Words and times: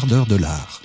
quart 0.00 0.08
d'heure 0.08 0.26
de 0.26 0.36
l'art. 0.36 0.80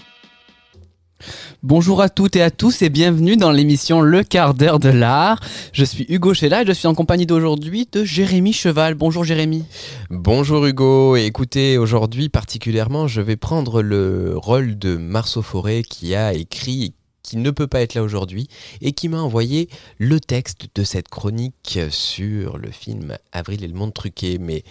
Bonjour 1.63 2.01
à 2.01 2.09
toutes 2.09 2.35
et 2.35 2.41
à 2.41 2.51
tous 2.51 2.81
et 2.81 2.89
bienvenue 2.89 3.37
dans 3.37 3.51
l'émission 3.51 4.01
Le 4.01 4.23
quart 4.23 4.53
d'heure 4.53 4.77
de 4.77 4.89
l'art. 4.89 5.39
Je 5.71 5.85
suis 5.85 6.05
Hugo 6.09 6.33
Chela 6.33 6.63
et 6.63 6.65
je 6.65 6.73
suis 6.73 6.87
en 6.87 6.95
compagnie 6.95 7.25
d'aujourd'hui 7.25 7.87
de 7.89 8.03
Jérémy 8.03 8.51
Cheval. 8.51 8.93
Bonjour 8.95 9.23
Jérémy. 9.23 9.63
Bonjour 10.09 10.65
Hugo, 10.65 11.15
et 11.15 11.23
écoutez, 11.23 11.77
aujourd'hui 11.77 12.27
particulièrement, 12.27 13.07
je 13.07 13.21
vais 13.21 13.37
prendre 13.37 13.81
le 13.81 14.33
rôle 14.35 14.77
de 14.77 14.97
Marceau 14.97 15.41
Forêt 15.41 15.83
qui 15.83 16.13
a 16.13 16.33
écrit 16.33 16.93
qui 17.23 17.37
ne 17.37 17.51
peut 17.51 17.67
pas 17.67 17.81
être 17.81 17.93
là 17.93 18.03
aujourd'hui 18.03 18.49
et 18.81 18.91
qui 18.91 19.07
m'a 19.07 19.21
envoyé 19.21 19.69
le 19.97 20.19
texte 20.19 20.67
de 20.75 20.83
cette 20.83 21.07
chronique 21.07 21.79
sur 21.89 22.57
le 22.57 22.69
film 22.69 23.17
Avril 23.31 23.63
et 23.63 23.67
le 23.67 23.75
monde 23.75 23.93
truqué. 23.93 24.39
Mais 24.39 24.63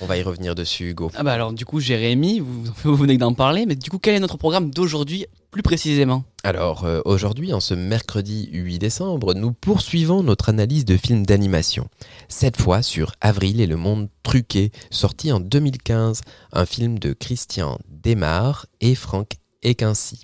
on 0.00 0.06
va 0.06 0.16
y 0.16 0.22
revenir 0.22 0.54
dessus, 0.54 0.90
Hugo. 0.90 1.10
Ah 1.14 1.22
bah 1.22 1.32
alors 1.32 1.52
du 1.52 1.64
coup 1.64 1.80
Jérémy, 1.80 2.40
vous, 2.40 2.64
vous 2.84 2.96
venez 2.96 3.18
d'en 3.18 3.34
parler, 3.34 3.66
mais 3.66 3.76
du 3.76 3.90
coup 3.90 3.98
quel 3.98 4.14
est 4.14 4.20
notre 4.20 4.36
programme 4.36 4.70
d'aujourd'hui 4.70 5.26
plus 5.50 5.62
précisément? 5.62 6.24
Alors 6.44 6.84
euh, 6.84 7.00
aujourd'hui, 7.04 7.52
en 7.52 7.60
ce 7.60 7.74
mercredi 7.74 8.48
8 8.52 8.78
décembre, 8.78 9.34
nous 9.34 9.52
poursuivons 9.52 10.22
notre 10.22 10.48
analyse 10.48 10.84
de 10.84 10.96
films 10.96 11.26
d'animation. 11.26 11.88
Cette 12.28 12.60
fois 12.60 12.82
sur 12.82 13.12
Avril 13.20 13.60
et 13.60 13.66
le 13.66 13.76
monde 13.76 14.08
truqué, 14.22 14.70
sorti 14.90 15.32
en 15.32 15.40
2015, 15.40 16.22
un 16.52 16.66
film 16.66 16.98
de 16.98 17.12
Christian 17.12 17.78
Desmar 17.88 18.66
et 18.80 18.94
Franck 18.94 19.32
Equincy. 19.62 20.22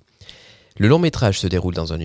Le 0.79 0.89
long 0.89 0.99
métrage 0.99 1.41
se 1.41 1.47
déroule 1.47 1.73
dans 1.73 1.95
un 1.95 1.99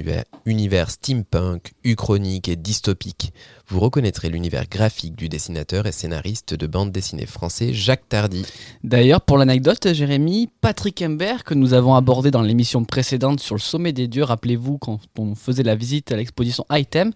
univers, 0.46 0.90
steampunk, 0.90 1.74
uchronique 1.84 2.48
et 2.48 2.56
dystopique. 2.56 3.34
Vous 3.68 3.82
reconnaîtrez 3.82 4.30
l'univers 4.30 4.64
graphique 4.70 5.16
du 5.16 5.28
dessinateur 5.28 5.88
et 5.88 5.92
scénariste 5.92 6.54
de 6.54 6.68
bande 6.68 6.90
dessinée 6.90 7.26
français 7.26 7.74
Jacques 7.74 8.08
Tardy. 8.08 8.46
D'ailleurs, 8.86 9.20
pour 9.20 9.38
l'anecdote, 9.38 9.92
Jérémy, 9.92 10.50
Patrick 10.62 11.02
Imbert, 11.02 11.44
que 11.44 11.54
nous 11.54 11.74
avons 11.74 11.96
abordé 11.96 12.32
dans 12.32 12.42
l'émission 12.42 12.86
précédente 12.86 13.42
sur 13.42 13.56
le 13.56 13.60
sommet 13.60 13.92
des 13.92 14.08
dieux, 14.08 14.24
rappelez-vous 14.24 14.78
quand 14.78 15.02
on 15.20 15.36
faisait 15.36 15.64
la 15.64 15.76
visite 15.76 16.14
à 16.14 16.16
l'exposition 16.16 16.66
Item, 16.72 17.12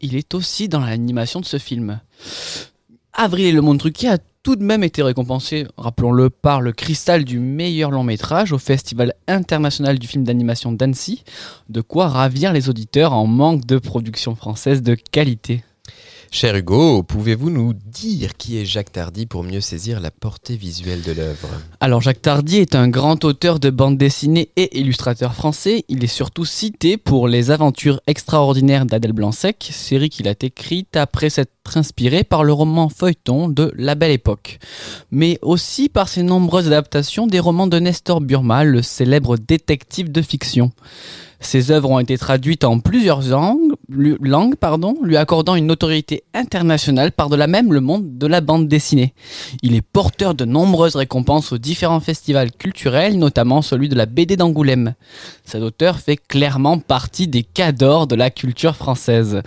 il 0.00 0.14
est 0.14 0.32
aussi 0.34 0.68
dans 0.68 0.80
l'animation 0.80 1.40
de 1.40 1.44
ce 1.44 1.58
film. 1.58 1.98
Avril 3.12 3.46
et 3.46 3.52
le 3.52 3.62
monde 3.62 3.80
truqué 3.80 4.08
a 4.08 4.18
tout 4.42 4.56
de 4.56 4.64
même 4.64 4.82
été 4.82 5.02
récompensé, 5.02 5.66
rappelons-le, 5.76 6.30
par 6.30 6.60
le 6.60 6.72
cristal 6.72 7.24
du 7.24 7.38
meilleur 7.38 7.90
long 7.90 8.04
métrage 8.04 8.52
au 8.52 8.58
Festival 8.58 9.14
international 9.28 9.98
du 9.98 10.06
film 10.06 10.24
d'animation 10.24 10.72
d'Annecy, 10.72 11.24
de 11.68 11.80
quoi 11.80 12.08
ravir 12.08 12.52
les 12.52 12.70
auditeurs 12.70 13.12
en 13.12 13.26
manque 13.26 13.66
de 13.66 13.78
production 13.78 14.34
française 14.34 14.82
de 14.82 14.94
qualité. 14.94 15.62
Cher 16.32 16.54
Hugo, 16.54 17.02
pouvez-vous 17.02 17.50
nous 17.50 17.72
dire 17.74 18.36
qui 18.36 18.56
est 18.56 18.64
Jacques 18.64 18.92
Tardy 18.92 19.26
pour 19.26 19.42
mieux 19.42 19.60
saisir 19.60 19.98
la 19.98 20.12
portée 20.12 20.54
visuelle 20.54 21.02
de 21.02 21.10
l'œuvre? 21.10 21.48
Alors 21.80 22.00
Jacques 22.02 22.22
Tardy 22.22 22.58
est 22.58 22.76
un 22.76 22.86
grand 22.86 23.24
auteur 23.24 23.58
de 23.58 23.68
bande 23.68 23.98
dessinée 23.98 24.48
et 24.54 24.78
illustrateur 24.78 25.34
français. 25.34 25.84
Il 25.88 26.04
est 26.04 26.06
surtout 26.06 26.44
cité 26.44 26.96
pour 26.96 27.26
Les 27.26 27.50
aventures 27.50 28.00
extraordinaires 28.06 28.86
d'Adèle 28.86 29.12
Blanc-Sec, 29.12 29.70
série 29.72 30.08
qu'il 30.08 30.28
a 30.28 30.34
écrite 30.40 30.96
après 30.96 31.30
s'être 31.30 31.76
inspiré 31.76 32.22
par 32.22 32.44
le 32.44 32.52
roman 32.52 32.88
feuilleton 32.88 33.48
de 33.48 33.72
La 33.76 33.96
Belle 33.96 34.12
Époque, 34.12 34.60
mais 35.10 35.36
aussi 35.42 35.88
par 35.88 36.08
ses 36.08 36.22
nombreuses 36.22 36.68
adaptations 36.68 37.26
des 37.26 37.40
romans 37.40 37.66
de 37.66 37.80
Nestor 37.80 38.20
Burma, 38.20 38.62
le 38.62 38.82
célèbre 38.82 39.36
détective 39.36 40.12
de 40.12 40.22
fiction. 40.22 40.70
Ses 41.40 41.70
œuvres 41.70 41.90
ont 41.90 41.98
été 41.98 42.18
traduites 42.18 42.64
en 42.64 42.80
plusieurs 42.80 43.22
langues, 43.22 43.72
langues 43.90 44.56
pardon, 44.56 44.94
lui 45.02 45.16
accordant 45.16 45.54
une 45.54 45.66
notoriété 45.66 46.24
internationale 46.34 47.12
par-delà 47.12 47.46
même 47.46 47.72
le 47.72 47.80
monde 47.80 48.18
de 48.18 48.26
la 48.26 48.40
bande 48.40 48.68
dessinée. 48.68 49.14
Il 49.62 49.74
est 49.74 49.82
porteur 49.82 50.34
de 50.34 50.44
nombreuses 50.44 50.96
récompenses 50.96 51.52
aux 51.52 51.58
différents 51.58 52.00
festivals 52.00 52.52
culturels, 52.52 53.18
notamment 53.18 53.62
celui 53.62 53.88
de 53.88 53.94
la 53.94 54.06
BD 54.06 54.36
d'Angoulême. 54.36 54.94
Cet 55.44 55.62
auteur 55.62 55.98
fait 55.98 56.16
clairement 56.16 56.78
partie 56.78 57.28
des 57.28 57.42
cadors 57.42 58.06
de 58.06 58.14
la 58.14 58.30
culture 58.30 58.76
française. 58.76 59.42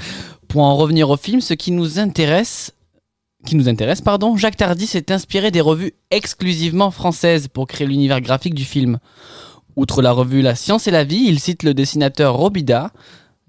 Pour 0.48 0.62
en 0.62 0.76
revenir 0.76 1.10
au 1.10 1.18
film, 1.18 1.42
ce 1.42 1.54
qui 1.54 1.72
nous 1.72 2.00
intéresse 2.00 2.74
qui 3.46 3.58
nous 3.58 3.68
intéresse, 3.68 4.00
pardon, 4.00 4.38
Jacques 4.38 4.56
Tardy 4.56 4.88
s'est 4.88 5.12
inspiré 5.12 5.52
des 5.52 5.60
revues 5.60 5.94
exclusivement 6.12 6.92
françaises 6.92 7.50
pour 7.50 7.68
créer 7.68 7.86
l'univers 7.86 8.22
graphique 8.22 8.54
du 8.54 8.64
film. 8.64 9.00
Outre 9.76 10.02
la 10.02 10.12
revue 10.12 10.42
La 10.42 10.56
Science 10.56 10.88
et 10.88 10.92
la 10.92 11.04
Vie, 11.04 11.26
il 11.28 11.40
cite 11.40 11.64
le 11.64 11.74
dessinateur 11.74 12.36
Robida. 12.36 12.92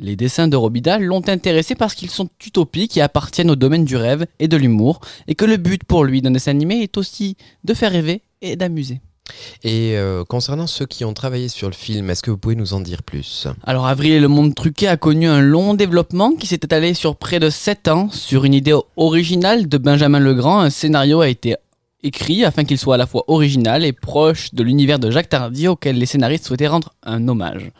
Les 0.01 0.17
dessins 0.17 0.49
de 0.49 0.57
Robida 0.57 0.99
l'ont 0.99 1.29
intéressé 1.29 1.75
parce 1.75 1.95
qu'ils 1.95 2.11
sont 2.11 2.29
utopiques 2.45 2.97
et 2.97 3.01
appartiennent 3.01 3.51
au 3.51 3.57
domaine 3.57 3.85
du 3.85 3.97
rêve 3.97 4.27
et 4.41 4.49
de 4.49 4.57
l'humour, 4.57 5.01
et 5.29 5.35
que 5.35 5.45
le 5.45 5.57
but 5.57 5.85
pour 5.85 6.05
lui 6.05 6.21
d'un 6.21 6.33
dessin 6.33 6.51
animé 6.51 6.83
est 6.83 6.97
aussi 6.97 7.37
de 7.63 7.75
faire 7.75 7.93
rêver 7.93 8.23
et 8.43 8.57
d'amuser. 8.57 9.01
Et 9.63 9.97
euh, 9.97 10.25
concernant 10.25 10.67
ceux 10.67 10.85
qui 10.85 11.05
ont 11.05 11.15
travaillé 11.15 11.49
sur 11.49 11.69
le 11.69 11.75
film, 11.75 12.11
est-ce 12.11 12.23
que 12.23 12.31
vous 12.31 12.37
pouvez 12.37 12.57
nous 12.57 12.75
en 12.75 12.81
dire 12.81 13.03
plus? 13.03 13.47
Alors 13.65 13.87
Avril 13.87 14.13
et 14.13 14.21
le 14.21 14.29
monde 14.29 14.55
truqué 14.55 14.87
a 14.89 14.97
connu 14.97 15.27
un 15.27 15.41
long 15.41 15.75
développement 15.75 16.33
qui 16.33 16.47
s'est 16.47 16.57
étalé 16.57 16.93
sur 16.93 17.17
près 17.17 17.41
de 17.41 17.49
7 17.49 17.89
ans. 17.89 18.11
Sur 18.11 18.45
une 18.45 18.55
idée 18.55 18.77
originale 18.97 19.69
de 19.69 19.79
Benjamin 19.79 20.19
Legrand, 20.21 20.61
un 20.61 20.71
scénario 20.71 21.21
a 21.21 21.29
été 21.29 21.57
écrit 22.03 22.45
afin 22.45 22.65
qu'il 22.65 22.79
soit 22.79 22.97
à 22.97 22.99
la 22.99 23.07
fois 23.07 23.25
original 23.29 23.85
et 23.85 23.93
proche 23.93 24.53
de 24.53 24.63
l'univers 24.63 24.99
de 24.99 25.11
Jacques 25.11 25.31
Tardy 25.31 25.69
auquel 25.69 25.97
les 25.97 26.07
scénaristes 26.07 26.47
souhaitaient 26.47 26.69
rendre 26.69 26.93
un 27.03 27.27
hommage. 27.29 27.71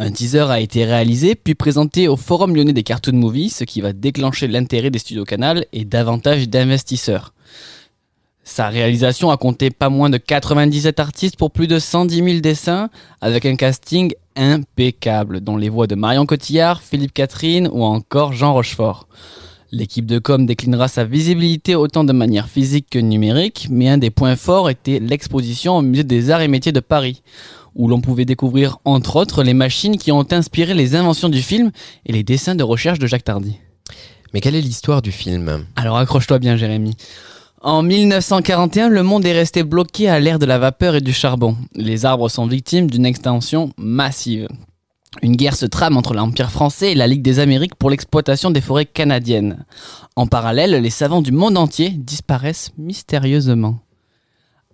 Un 0.00 0.12
teaser 0.12 0.48
a 0.48 0.60
été 0.60 0.84
réalisé 0.84 1.34
puis 1.34 1.56
présenté 1.56 2.06
au 2.06 2.16
Forum 2.16 2.54
lyonnais 2.54 2.72
des 2.72 2.84
Cartoon 2.84 3.16
Movies, 3.16 3.50
ce 3.50 3.64
qui 3.64 3.80
va 3.80 3.92
déclencher 3.92 4.46
l'intérêt 4.46 4.90
des 4.90 5.00
studios 5.00 5.24
Canal 5.24 5.66
et 5.72 5.84
davantage 5.84 6.48
d'investisseurs. 6.48 7.34
Sa 8.44 8.68
réalisation 8.68 9.32
a 9.32 9.36
compté 9.36 9.70
pas 9.70 9.88
moins 9.88 10.08
de 10.08 10.16
97 10.16 11.00
artistes 11.00 11.36
pour 11.36 11.50
plus 11.50 11.66
de 11.66 11.80
110 11.80 12.14
000 12.22 12.40
dessins, 12.40 12.90
avec 13.20 13.44
un 13.44 13.56
casting 13.56 14.14
impeccable, 14.36 15.40
dont 15.40 15.56
les 15.56 15.68
voix 15.68 15.88
de 15.88 15.96
Marion 15.96 16.26
Cotillard, 16.26 16.80
Philippe 16.80 17.12
Catherine 17.12 17.68
ou 17.72 17.82
encore 17.82 18.32
Jean 18.32 18.52
Rochefort. 18.52 19.08
L'équipe 19.70 20.06
de 20.06 20.18
com 20.18 20.46
déclinera 20.46 20.88
sa 20.88 21.04
visibilité 21.04 21.74
autant 21.74 22.02
de 22.02 22.14
manière 22.14 22.48
physique 22.48 22.86
que 22.90 22.98
numérique, 22.98 23.66
mais 23.70 23.90
un 23.90 23.98
des 23.98 24.08
points 24.10 24.36
forts 24.36 24.70
était 24.70 24.98
l'exposition 24.98 25.76
au 25.76 25.82
musée 25.82 26.04
des 26.04 26.30
arts 26.30 26.40
et 26.40 26.48
métiers 26.48 26.72
de 26.72 26.80
Paris, 26.80 27.22
où 27.74 27.86
l'on 27.86 28.00
pouvait 28.00 28.24
découvrir 28.24 28.78
entre 28.86 29.16
autres 29.16 29.42
les 29.42 29.52
machines 29.52 29.98
qui 29.98 30.10
ont 30.10 30.26
inspiré 30.32 30.72
les 30.72 30.94
inventions 30.94 31.28
du 31.28 31.42
film 31.42 31.70
et 32.06 32.12
les 32.12 32.22
dessins 32.22 32.54
de 32.54 32.62
recherche 32.62 32.98
de 32.98 33.06
Jacques 33.06 33.24
Tardy. 33.24 33.58
Mais 34.32 34.40
quelle 34.40 34.54
est 34.54 34.62
l'histoire 34.62 35.02
du 35.02 35.12
film? 35.12 35.66
Alors 35.76 35.98
accroche-toi 35.98 36.38
bien 36.38 36.56
Jérémy. 36.56 36.96
En 37.60 37.82
1941, 37.82 38.88
le 38.88 39.02
monde 39.02 39.26
est 39.26 39.32
resté 39.32 39.64
bloqué 39.64 40.08
à 40.08 40.18
l'ère 40.18 40.38
de 40.38 40.46
la 40.46 40.58
vapeur 40.58 40.94
et 40.94 41.00
du 41.02 41.12
charbon. 41.12 41.56
Les 41.74 42.06
arbres 42.06 42.30
sont 42.30 42.46
victimes 42.46 42.88
d'une 42.88 43.04
extension 43.04 43.70
massive. 43.76 44.48
Une 45.22 45.36
guerre 45.36 45.56
se 45.56 45.66
trame 45.66 45.96
entre 45.96 46.14
l'Empire 46.14 46.50
français 46.50 46.92
et 46.92 46.94
la 46.94 47.06
Ligue 47.06 47.22
des 47.22 47.38
Amériques 47.38 47.74
pour 47.74 47.90
l'exploitation 47.90 48.50
des 48.50 48.60
forêts 48.60 48.86
canadiennes. 48.86 49.64
En 50.16 50.26
parallèle, 50.26 50.72
les 50.82 50.90
savants 50.90 51.22
du 51.22 51.32
monde 51.32 51.56
entier 51.56 51.90
disparaissent 51.90 52.72
mystérieusement. 52.76 53.78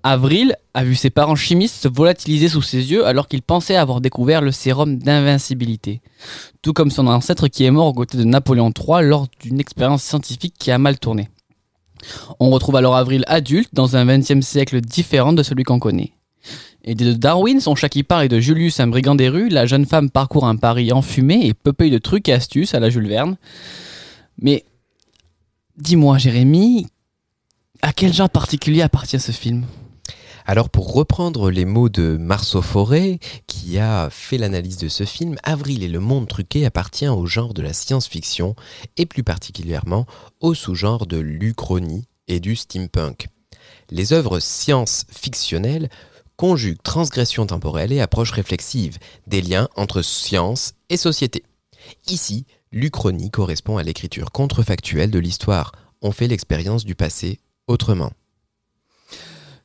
Avril 0.02 0.54
a 0.74 0.84
vu 0.84 0.96
ses 0.96 1.08
parents 1.08 1.34
chimistes 1.34 1.82
se 1.82 1.88
volatiliser 1.88 2.48
sous 2.48 2.60
ses 2.60 2.90
yeux 2.90 3.06
alors 3.06 3.26
qu'il 3.26 3.40
pensait 3.40 3.76
avoir 3.76 4.02
découvert 4.02 4.42
le 4.42 4.52
sérum 4.52 4.98
d'invincibilité. 4.98 6.02
Tout 6.60 6.74
comme 6.74 6.90
son 6.90 7.06
ancêtre 7.06 7.48
qui 7.48 7.64
est 7.64 7.70
mort 7.70 7.86
aux 7.86 7.94
côtés 7.94 8.18
de 8.18 8.24
Napoléon 8.24 8.70
III 8.70 9.02
lors 9.02 9.28
d'une 9.40 9.60
expérience 9.60 10.02
scientifique 10.02 10.56
qui 10.58 10.70
a 10.70 10.76
mal 10.78 10.98
tourné. 10.98 11.30
On 12.38 12.50
retrouve 12.50 12.76
alors 12.76 12.96
Avril 12.96 13.24
adulte 13.28 13.70
dans 13.72 13.96
un 13.96 14.04
XXe 14.04 14.46
siècle 14.46 14.82
différent 14.82 15.32
de 15.32 15.42
celui 15.42 15.64
qu'on 15.64 15.78
connaît. 15.78 16.12
Aidée 16.86 17.06
de 17.06 17.12
Darwin, 17.14 17.60
son 17.60 17.74
chat 17.74 17.88
qui 17.88 18.02
part 18.02 18.20
et 18.20 18.28
de 18.28 18.38
Julius, 18.38 18.78
un 18.78 18.88
brigand 18.88 19.14
des 19.14 19.30
rues, 19.30 19.48
la 19.48 19.64
jeune 19.64 19.86
femme 19.86 20.10
parcourt 20.10 20.44
un 20.44 20.56
Paris 20.56 20.92
enfumé 20.92 21.46
et 21.46 21.54
peuplé 21.54 21.88
de 21.88 21.96
trucs 21.96 22.28
et 22.28 22.34
astuces 22.34 22.74
à 22.74 22.80
la 22.80 22.90
Jules 22.90 23.08
Verne. 23.08 23.38
Mais 24.36 24.66
dis-moi, 25.78 26.18
Jérémy, 26.18 26.86
à 27.80 27.94
quel 27.94 28.12
genre 28.12 28.28
particulier 28.28 28.82
appartient 28.82 29.18
ce 29.18 29.32
film? 29.32 29.64
Alors 30.44 30.68
pour 30.68 30.92
reprendre 30.92 31.50
les 31.50 31.64
mots 31.64 31.88
de 31.88 32.18
Marceau 32.18 32.60
Forêt, 32.60 33.18
qui 33.46 33.78
a 33.78 34.10
fait 34.10 34.36
l'analyse 34.36 34.76
de 34.76 34.88
ce 34.88 35.04
film, 35.04 35.36
Avril 35.42 35.82
et 35.82 35.88
le 35.88 36.00
monde 36.00 36.28
truqué 36.28 36.66
appartient 36.66 37.08
au 37.08 37.24
genre 37.24 37.54
de 37.54 37.62
la 37.62 37.72
science-fiction 37.72 38.54
et 38.98 39.06
plus 39.06 39.22
particulièrement 39.22 40.04
au 40.40 40.52
sous-genre 40.52 41.06
de 41.06 41.16
l'uchronie 41.16 42.04
et 42.28 42.40
du 42.40 42.56
steampunk. 42.56 43.28
Les 43.90 44.12
œuvres 44.12 44.38
science-fictionnelles 44.38 45.88
conjuguent 46.36 46.82
transgression 46.82 47.46
temporelle 47.46 47.92
et 47.92 48.00
approche 48.00 48.32
réflexive 48.32 48.98
des 49.26 49.42
liens 49.42 49.68
entre 49.76 50.02
science 50.02 50.74
et 50.88 50.96
société. 50.96 51.44
Ici, 52.08 52.46
l'uchronie 52.72 53.30
correspond 53.30 53.76
à 53.76 53.82
l'écriture 53.82 54.32
contrefactuelle 54.32 55.10
de 55.10 55.18
l'histoire. 55.18 55.72
On 56.02 56.12
fait 56.12 56.28
l'expérience 56.28 56.84
du 56.84 56.94
passé 56.94 57.38
autrement. 57.66 58.12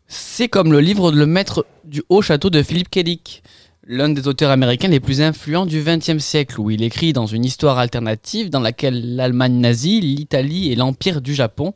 C'est 0.08 0.48
comme 0.48 0.72
le 0.72 0.80
livre 0.80 1.12
Le 1.12 1.26
Maître 1.26 1.66
du 1.84 2.04
Haut 2.10 2.22
Château 2.22 2.50
de 2.50 2.64
Philippe 2.64 2.90
K. 2.90 3.42
L'un 3.86 4.10
des 4.10 4.28
auteurs 4.28 4.52
américains 4.52 4.88
les 4.88 5.00
plus 5.00 5.22
influents 5.22 5.66
du 5.66 5.84
XXe 5.84 6.20
siècle, 6.20 6.60
où 6.60 6.70
il 6.70 6.84
écrit 6.84 7.14
dans 7.14 7.26
une 7.26 7.44
histoire 7.44 7.80
alternative 7.80 8.50
dans 8.50 8.60
laquelle 8.60 9.16
l'Allemagne 9.16 9.60
nazie, 9.60 10.00
l'Italie 10.00 10.72
et 10.72 10.76
l'Empire 10.76 11.22
du 11.22 11.34
Japon 11.34 11.74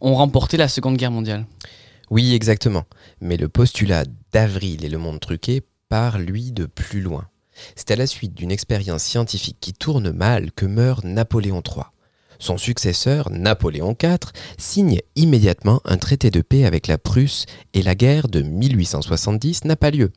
ont 0.00 0.14
remporté 0.14 0.56
la 0.56 0.68
Seconde 0.68 0.96
Guerre 0.96 1.10
mondiale. 1.10 1.46
Oui, 2.14 2.32
exactement. 2.32 2.84
Mais 3.20 3.36
le 3.36 3.48
postulat 3.48 4.04
d'Avril 4.30 4.84
et 4.84 4.88
le 4.88 4.98
monde 4.98 5.18
truqué 5.18 5.62
part, 5.88 6.20
lui, 6.20 6.52
de 6.52 6.64
plus 6.64 7.00
loin. 7.00 7.26
C'est 7.74 7.90
à 7.90 7.96
la 7.96 8.06
suite 8.06 8.34
d'une 8.34 8.52
expérience 8.52 9.02
scientifique 9.02 9.56
qui 9.60 9.72
tourne 9.72 10.12
mal 10.12 10.52
que 10.52 10.64
meurt 10.64 11.02
Napoléon 11.02 11.60
III. 11.60 11.86
Son 12.38 12.56
successeur, 12.56 13.30
Napoléon 13.30 13.96
IV, 14.00 14.30
signe 14.58 15.00
immédiatement 15.16 15.80
un 15.84 15.96
traité 15.96 16.30
de 16.30 16.40
paix 16.40 16.64
avec 16.64 16.86
la 16.86 16.98
Prusse 16.98 17.46
et 17.72 17.82
la 17.82 17.96
guerre 17.96 18.28
de 18.28 18.42
1870 18.42 19.64
n'a 19.64 19.74
pas 19.74 19.90
lieu, 19.90 20.12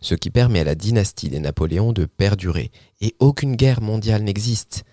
ce 0.00 0.14
qui 0.14 0.30
permet 0.30 0.60
à 0.60 0.64
la 0.64 0.74
dynastie 0.74 1.28
des 1.28 1.40
Napoléons 1.40 1.92
de 1.92 2.06
perdurer, 2.06 2.70
et 3.02 3.14
aucune 3.18 3.56
guerre 3.56 3.82
mondiale 3.82 4.22
n'existe. 4.22 4.84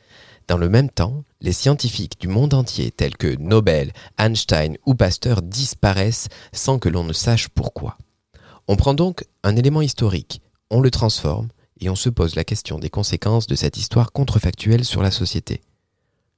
Dans 0.49 0.57
le 0.57 0.67
même 0.67 0.89
temps, 0.89 1.23
les 1.41 1.53
scientifiques 1.53 2.19
du 2.19 2.27
monde 2.27 2.53
entier 2.53 2.91
tels 2.91 3.15
que 3.15 3.35
Nobel, 3.37 3.93
Einstein 4.17 4.77
ou 4.85 4.93
Pasteur 4.93 5.41
disparaissent 5.41 6.27
sans 6.51 6.79
que 6.79 6.89
l'on 6.89 7.03
ne 7.03 7.13
sache 7.13 7.47
pourquoi. 7.47 7.97
On 8.67 8.75
prend 8.75 8.93
donc 8.93 9.25
un 9.43 9.55
élément 9.55 9.81
historique, 9.81 10.41
on 10.69 10.81
le 10.81 10.91
transforme 10.91 11.47
et 11.79 11.89
on 11.89 11.95
se 11.95 12.09
pose 12.09 12.35
la 12.35 12.43
question 12.43 12.77
des 12.77 12.89
conséquences 12.89 13.47
de 13.47 13.55
cette 13.55 13.77
histoire 13.77 14.11
contrefactuelle 14.11 14.83
sur 14.83 15.01
la 15.01 15.11
société. 15.11 15.61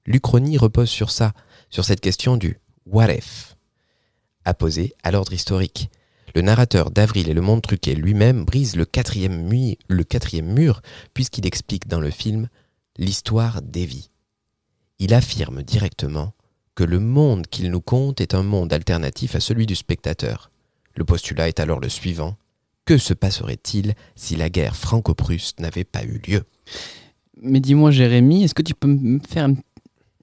L'Uchronie 0.06 0.58
repose 0.58 0.90
sur 0.90 1.12
ça, 1.12 1.34
sur 1.70 1.84
cette 1.84 2.02
question 2.02 2.38
du 2.38 2.60
what 2.86 3.12
if, 3.12 3.56
apposée 4.46 4.94
à 5.04 5.12
l'ordre 5.12 5.34
historique. 5.34 5.90
Le 6.36 6.42
narrateur 6.42 6.92
d'Avril 6.92 7.28
et 7.28 7.34
le 7.34 7.42
monde 7.42 7.62
truqué 7.62 7.96
lui-même 7.96 8.46
brise 8.46 8.76
le 8.76 8.86
quatrième, 8.86 9.50
le 9.88 10.04
quatrième 10.04 10.54
mur 10.54 10.82
puisqu'il 11.14 11.46
explique 11.46 11.88
dans 11.88 12.00
le 12.00 12.12
film 12.12 12.48
l'histoire 12.98 13.62
d'Evie. 13.62 14.11
Il 15.02 15.16
affirme 15.16 15.64
directement 15.64 16.32
que 16.76 16.84
le 16.84 17.00
monde 17.00 17.48
qu'il 17.48 17.72
nous 17.72 17.82
conte 17.82 18.22
est 18.22 18.36
un 18.36 18.44
monde 18.44 18.72
alternatif 18.72 19.34
à 19.34 19.40
celui 19.40 19.66
du 19.66 19.74
spectateur. 19.76 20.52
Le 20.96 21.04
postulat 21.04 21.48
est 21.48 21.60
alors 21.60 21.80
le 21.80 21.90
suivant. 21.90 22.38
Que 22.86 23.00
se 23.00 23.16
passerait-il 23.16 23.96
si 24.16 24.36
la 24.36 24.52
guerre 24.52 24.76
franco-prusse 24.76 25.56
n'avait 25.58 25.86
pas 25.86 26.04
eu 26.04 26.22
lieu? 26.28 26.44
Mais 27.42 27.60
dis-moi 27.60 27.90
Jérémy, 27.90 28.44
est-ce 28.44 28.54
que 28.54 28.62
tu 28.62 28.76
peux 28.76 28.90
me 28.90 29.20
faire 29.28 29.48
une 29.48 29.58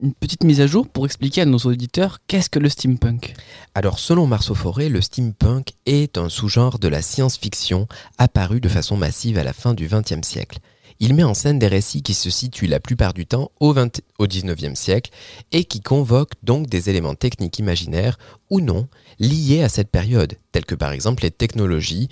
une 0.01 0.13
petite 0.13 0.43
mise 0.43 0.61
à 0.61 0.67
jour 0.67 0.87
pour 0.87 1.05
expliquer 1.05 1.41
à 1.41 1.45
nos 1.45 1.57
auditeurs 1.57 2.19
qu'est-ce 2.27 2.49
que 2.49 2.59
le 2.59 2.69
steampunk? 2.69 3.33
Alors 3.75 3.99
selon 3.99 4.27
Marceau 4.27 4.55
Forêt, 4.55 4.89
le 4.89 5.01
steampunk 5.01 5.73
est 5.85 6.17
un 6.17 6.29
sous-genre 6.29 6.79
de 6.79 6.87
la 6.87 7.01
science-fiction 7.01 7.87
apparu 8.17 8.61
de 8.61 8.69
façon 8.69 8.97
massive 8.97 9.37
à 9.37 9.43
la 9.43 9.53
fin 9.53 9.73
du 9.73 9.87
XXe 9.87 10.25
siècle. 10.25 10.59
Il 11.01 11.13
met 11.13 11.23
en 11.23 11.33
scène 11.33 11.59
des 11.59 11.67
récits 11.67 12.03
qui 12.03 12.13
se 12.13 12.29
situent 12.29 12.67
la 12.67 12.81
plupart 12.81 13.13
du 13.13 13.25
temps 13.25 13.51
au, 13.61 13.71
20, 13.71 14.01
au 14.17 14.27
19e 14.27 14.75
siècle 14.75 15.11
et 15.53 15.63
qui 15.63 15.79
convoquent 15.79 16.33
donc 16.43 16.67
des 16.67 16.89
éléments 16.89 17.15
techniques 17.15 17.57
imaginaires 17.57 18.17
ou 18.49 18.59
non 18.59 18.89
liés 19.17 19.63
à 19.63 19.69
cette 19.69 19.89
période, 19.89 20.35
tels 20.51 20.65
que 20.65 20.75
par 20.75 20.91
exemple 20.91 21.23
les 21.23 21.31
technologies, 21.31 22.09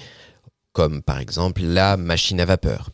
comme 0.71 1.01
par 1.01 1.19
exemple 1.19 1.63
la 1.63 1.97
machine 1.97 2.39
à 2.39 2.45
vapeur. 2.45 2.91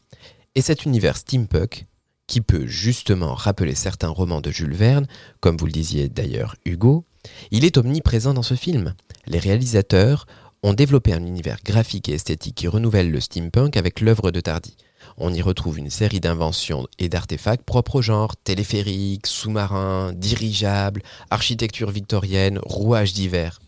Et 0.56 0.62
cet 0.62 0.86
univers 0.86 1.18
steampunk 1.18 1.86
qui 2.26 2.42
peut 2.42 2.66
justement 2.66 3.36
rappeler 3.36 3.76
certains 3.76 4.10
romans 4.10 4.42
de 4.42 4.50
Jules 4.50 4.74
Verne, 4.74 5.06
comme 5.42 5.58
vous 5.58 5.68
le 5.68 5.72
disiez 5.72 6.10
d'ailleurs 6.10 6.56
Hugo, 6.66 7.06
il 7.52 7.66
est 7.66 7.78
omniprésent 7.78 8.34
dans 8.34 8.42
ce 8.42 8.56
film. 8.56 8.96
Les 9.28 9.40
réalisateurs 9.40 10.26
ont 10.64 10.74
développé 10.74 11.14
un 11.14 11.24
univers 11.24 11.60
graphique 11.64 12.10
et 12.10 12.14
esthétique 12.14 12.56
qui 12.56 12.68
renouvelle 12.68 13.12
le 13.12 13.20
steampunk 13.20 13.78
avec 13.78 14.02
l'œuvre 14.02 14.32
de 14.32 14.40
Tardy. 14.40 14.76
On 15.18 15.34
y 15.34 15.42
retrouve 15.42 15.80
une 15.80 15.90
série 15.90 16.20
d'inventions 16.20 16.88
et 17.00 17.10
d'artefacts 17.10 17.64
propres 17.64 17.98
au 17.98 18.02
genre 18.02 18.36
téléphériques, 18.36 19.28
sous-marins, 19.28 20.12
dirigeables, 20.14 21.04
architecture 21.30 21.92
victorienne, 21.92 22.60
rouages 22.64 23.14
divers. 23.14 23.60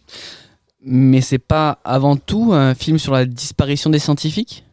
Mais 0.81 1.21
c'est 1.21 1.39
pas 1.39 1.79
avant 1.83 2.15
tout 2.15 2.53
un 2.53 2.75
film 2.75 2.99
sur 2.99 3.13
la 3.13 3.25
disparition 3.25 3.89
des 3.89 3.99
scientifiques? 3.99 4.63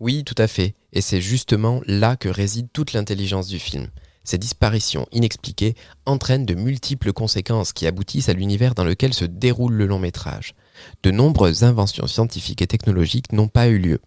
Oui, 0.00 0.24
tout 0.24 0.34
à 0.38 0.46
fait. 0.46 0.74
Et 0.92 1.00
c'est 1.00 1.20
justement 1.20 1.80
là 1.86 2.16
que 2.16 2.28
réside 2.28 2.68
toute 2.72 2.92
l'intelligence 2.92 3.48
du 3.48 3.58
film. 3.58 3.88
Ces 4.24 4.38
disparitions 4.38 5.06
inexpliquées 5.10 5.74
entraînent 6.06 6.46
de 6.46 6.54
multiples 6.54 7.12
conséquences 7.12 7.72
qui 7.72 7.86
aboutissent 7.86 8.28
à 8.28 8.34
l'univers 8.34 8.74
dans 8.74 8.84
lequel 8.84 9.14
se 9.14 9.24
déroule 9.24 9.74
le 9.74 9.86
long 9.86 9.98
métrage. 9.98 10.54
De 11.02 11.10
nombreuses 11.10 11.64
inventions 11.64 12.06
scientifiques 12.06 12.62
et 12.62 12.66
technologiques 12.66 13.32
n'ont 13.32 13.48
pas 13.48 13.68
eu 13.68 13.78
lieu, 13.78 14.00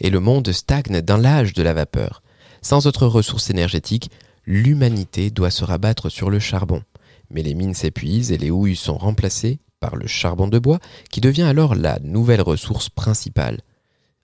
et 0.00 0.10
le 0.10 0.20
monde 0.20 0.50
stagne 0.52 1.00
dans 1.00 1.16
l'âge 1.16 1.52
de 1.52 1.62
la 1.62 1.74
vapeur. 1.74 2.22
Sans 2.62 2.86
autres 2.86 3.06
ressources 3.06 3.50
énergétiques, 3.50 4.10
l'humanité 4.46 5.30
doit 5.30 5.50
se 5.50 5.64
rabattre 5.64 6.10
sur 6.10 6.30
le 6.30 6.38
charbon. 6.38 6.82
Mais 7.30 7.42
les 7.42 7.54
mines 7.54 7.74
s'épuisent 7.74 8.32
et 8.32 8.38
les 8.38 8.50
houilles 8.50 8.76
sont 8.76 8.96
remplacées 8.96 9.58
par 9.80 9.96
le 9.96 10.06
charbon 10.06 10.48
de 10.48 10.58
bois 10.58 10.80
qui 11.10 11.20
devient 11.20 11.42
alors 11.42 11.74
la 11.74 11.98
nouvelle 12.00 12.40
ressource 12.40 12.88
principale, 12.88 13.60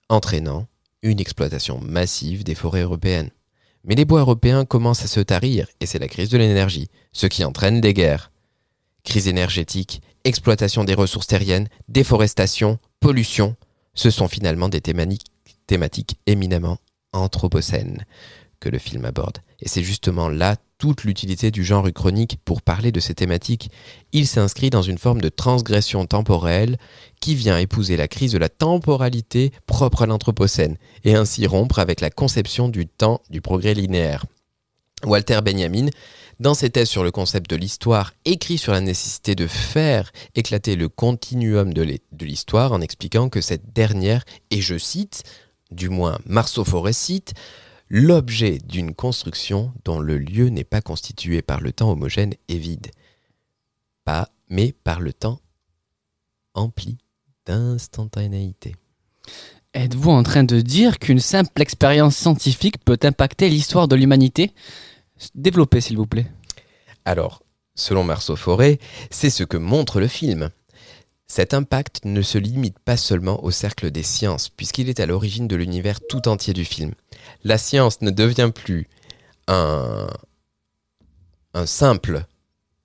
entraînant 0.09 0.67
une 1.01 1.19
exploitation 1.19 1.79
massive 1.79 2.43
des 2.43 2.55
forêts 2.55 2.81
européennes. 2.81 3.29
Mais 3.83 3.95
les 3.95 4.05
bois 4.05 4.21
européens 4.21 4.65
commencent 4.65 5.03
à 5.03 5.07
se 5.07 5.19
tarir 5.19 5.67
et 5.79 5.85
c'est 5.85 5.99
la 5.99 6.07
crise 6.07 6.29
de 6.29 6.37
l'énergie, 6.37 6.89
ce 7.11 7.27
qui 7.27 7.43
entraîne 7.43 7.79
des 7.79 7.93
guerres. 7.93 8.31
Crise 9.03 9.27
énergétique, 9.27 10.01
exploitation 10.23 10.83
des 10.83 10.95
ressources 10.95 11.27
terriennes, 11.27 11.67
déforestation, 11.87 12.79
pollution, 12.99 13.55
ce 13.93 14.09
sont 14.09 14.27
finalement 14.27 14.67
des 14.67 14.81
thématiques 14.81 15.27
éminemment 16.25 16.77
anthropocènes 17.13 18.05
que 18.59 18.69
le 18.69 18.77
film 18.77 19.05
aborde. 19.05 19.39
Et 19.59 19.67
c'est 19.67 19.83
justement 19.83 20.29
là 20.29 20.55
toute 20.77 21.03
l'utilité 21.03 21.51
du 21.51 21.63
genre 21.63 21.87
uchronique 21.87 22.37
pour 22.43 22.61
parler 22.61 22.91
de 22.91 22.99
ces 22.99 23.15
thématiques. 23.15 23.69
Il 24.11 24.27
s'inscrit 24.27 24.69
dans 24.69 24.81
une 24.81 24.97
forme 24.97 25.21
de 25.21 25.29
transgression 25.29 26.05
temporelle 26.05 26.77
qui 27.21 27.35
vient 27.35 27.57
épouser 27.57 27.95
la 27.95 28.07
crise 28.07 28.33
de 28.33 28.37
la 28.37 28.49
temporalité 28.49 29.51
propre 29.65 30.01
à 30.01 30.05
l'Anthropocène 30.05 30.77
et 31.03 31.15
ainsi 31.15 31.47
rompre 31.47 31.79
avec 31.79 32.01
la 32.01 32.09
conception 32.09 32.67
du 32.69 32.87
temps 32.87 33.21
du 33.29 33.41
progrès 33.41 33.73
linéaire. 33.73 34.25
Walter 35.05 35.39
Benjamin, 35.43 35.87
dans 36.39 36.53
ses 36.53 36.69
thèses 36.69 36.89
sur 36.89 37.03
le 37.03 37.11
concept 37.11 37.49
de 37.49 37.55
l'histoire, 37.55 38.13
écrit 38.25 38.57
sur 38.57 38.73
la 38.73 38.81
nécessité 38.81 39.35
de 39.35 39.47
faire 39.47 40.11
éclater 40.35 40.75
le 40.75 40.89
continuum 40.89 41.73
de 41.73 42.25
l'histoire 42.25 42.73
en 42.73 42.81
expliquant 42.81 43.29
que 43.29 43.41
cette 43.41 43.73
dernière, 43.73 44.25
et 44.51 44.61
je 44.61 44.77
cite, 44.77 45.23
du 45.71 45.89
moins 45.89 46.19
Marceau 46.25 46.63
Forêt 46.63 46.93
cite, 46.93 47.33
l'objet 47.89 48.57
d'une 48.59 48.93
construction 48.93 49.73
dont 49.83 49.99
le 49.99 50.17
lieu 50.17 50.49
n'est 50.49 50.63
pas 50.63 50.81
constitué 50.81 51.41
par 51.41 51.61
le 51.61 51.71
temps 51.71 51.91
homogène 51.91 52.33
et 52.47 52.57
vide, 52.57 52.91
pas, 54.03 54.29
mais 54.49 54.73
par 54.83 54.99
le 54.99 55.13
temps 55.13 55.39
empli 56.53 56.97
d'instantanéité. 57.45 58.75
Êtes-vous 59.73 60.11
en 60.11 60.23
train 60.23 60.43
de 60.43 60.61
dire 60.61 60.99
qu'une 60.99 61.19
simple 61.19 61.61
expérience 61.61 62.15
scientifique 62.15 62.83
peut 62.83 62.99
impacter 63.03 63.49
l'histoire 63.49 63.87
de 63.87 63.95
l'humanité? 63.95 64.53
Développez, 65.33 65.81
s'il 65.81 65.97
vous 65.97 66.07
plaît. 66.07 66.31
Alors, 67.03 67.43
selon 67.75 68.03
Marceau 68.03 68.35
Forêt, 68.35 68.79
c'est 69.11 69.29
ce 69.29 69.43
que 69.43 69.57
montre 69.57 69.99
le 69.99 70.07
film. 70.07 70.49
Cet 71.27 71.53
impact 71.53 72.05
ne 72.05 72.21
se 72.21 72.37
limite 72.37 72.77
pas 72.79 72.97
seulement 72.97 73.43
au 73.43 73.51
cercle 73.51 73.89
des 73.89 74.03
sciences, 74.03 74.49
puisqu'il 74.49 74.89
est 74.89 74.99
à 74.99 75.05
l'origine 75.05 75.47
de 75.47 75.55
l'univers 75.55 75.99
tout 76.07 76.27
entier 76.27 76.53
du 76.53 76.65
film. 76.65 76.93
La 77.43 77.57
science 77.57 78.01
ne 78.01 78.11
devient 78.11 78.51
plus 78.53 78.87
un, 79.47 80.07
simple 81.65 82.25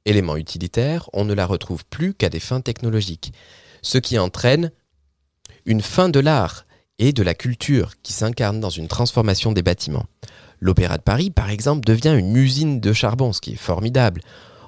élément 0.06 0.36
utilitaire, 0.36 1.10
on 1.12 1.24
ne 1.24 1.34
la 1.34 1.44
retrouve 1.44 1.84
plus 1.84 2.14
qu'à 2.14 2.30
des 2.30 2.40
fins 2.40 2.60
technologiques, 2.60 3.32
ce 3.82 3.98
qui 3.98 4.18
entraîne 4.18 4.70
une 5.66 5.82
fin 5.82 6.08
de 6.08 6.20
l'art 6.20 6.64
et 6.98 7.12
de 7.12 7.22
la 7.22 7.34
culture 7.34 7.92
qui 8.02 8.12
s'incarne 8.12 8.60
dans 8.60 8.70
une 8.70 8.88
transformation 8.88 9.52
des 9.52 9.62
bâtiments. 9.62 10.06
L'Opéra 10.60 10.96
de 10.98 11.02
Paris, 11.02 11.30
par 11.30 11.50
exemple, 11.50 11.84
devient 11.84 12.14
une 12.18 12.36
usine 12.36 12.80
de 12.80 12.92
charbon, 12.92 13.32
ce 13.32 13.40
qui 13.40 13.52
est 13.52 13.56
formidable. 13.56 14.22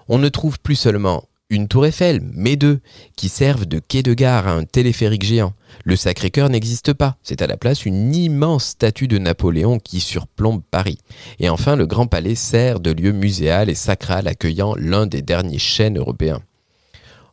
On 0.09 0.19
ne 0.19 0.29
trouve 0.29 0.59
plus 0.59 0.76
seulement 0.76 1.25
une 1.53 1.69
tour 1.69 1.85
Eiffel, 1.85 2.23
mais 2.35 2.57
deux, 2.57 2.81
qui 3.15 3.29
servent 3.29 3.67
de 3.67 3.79
quai 3.79 4.03
de 4.03 4.15
gare 4.15 4.49
à 4.49 4.53
un 4.53 4.65
téléphérique 4.65 5.23
géant. 5.23 5.53
Le 5.85 5.97
Sacré-Cœur 5.97 6.49
n'existe 6.49 6.95
pas, 6.95 7.17
c'est 7.23 7.43
à 7.43 7.47
la 7.47 7.59
place 7.59 7.85
une 7.85 8.15
immense 8.15 8.65
statue 8.65 9.07
de 9.07 9.19
Napoléon 9.19 9.79
qui 9.79 10.01
surplombe 10.01 10.63
Paris. 10.71 10.99
Et 11.39 11.51
enfin, 11.51 11.77
le 11.77 11.87
Grand 11.87 12.07
Palais 12.07 12.37
sert 12.37 12.81
de 12.81 12.91
lieu 12.91 13.13
muséal 13.13 13.69
et 13.69 13.75
sacral 13.75 14.29
accueillant 14.29 14.75
l'un 14.79 15.07
des 15.07 15.21
derniers 15.21 15.59
chênes 15.59 15.99
européens. 15.99 16.41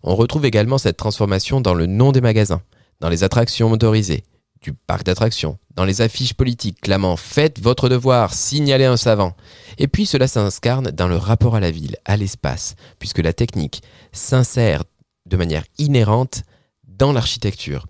On 0.04 0.16
retrouve 0.16 0.46
également 0.46 0.78
cette 0.78 0.98
transformation 0.98 1.62
dans 1.62 1.74
le 1.74 1.86
nom 1.86 2.12
des 2.12 2.22
magasins, 2.22 2.62
dans 3.00 3.10
les 3.10 3.24
attractions 3.24 3.70
motorisées, 3.70 4.24
du 4.62 4.74
parc 4.74 5.06
d'attractions, 5.06 5.58
dans 5.75 5.86
les 5.86 6.01
affiches 6.01 6.34
politiques 6.34 6.82
clamant 6.82 7.16
Faites 7.16 7.60
votre 7.62 7.89
devoir, 7.89 8.34
signalez 8.34 8.86
un 8.86 8.98
savant. 8.98 9.36
Et 9.78 9.88
puis 9.88 10.06
cela 10.06 10.28
s'incarne 10.28 10.92
dans 10.92 11.08
le 11.08 11.18
rapport 11.18 11.56
à 11.56 11.60
la 11.60 11.72
ville, 11.72 11.96
à 12.06 12.18
l'espace, 12.18 12.75
puisque 13.00 13.20
la 13.20 13.34
technique 13.34 13.82
s'insère 14.12 14.84
de 15.25 15.38
manière 15.38 15.63
inhérente 15.78 16.44
dans 16.88 17.13
l'architecture. 17.13 17.88